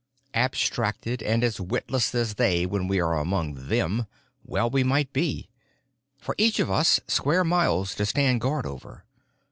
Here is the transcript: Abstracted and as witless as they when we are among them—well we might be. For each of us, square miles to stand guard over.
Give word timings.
Abstracted 0.33 1.21
and 1.21 1.43
as 1.43 1.61
witless 1.61 2.15
as 2.15 2.33
they 2.33 2.65
when 2.65 2.87
we 2.87 2.99
are 2.99 3.19
among 3.19 3.67
them—well 3.67 4.67
we 4.67 4.83
might 4.83 5.13
be. 5.13 5.47
For 6.17 6.33
each 6.39 6.59
of 6.59 6.71
us, 6.71 6.99
square 7.07 7.43
miles 7.43 7.93
to 7.93 8.07
stand 8.07 8.41
guard 8.41 8.65
over. 8.65 9.03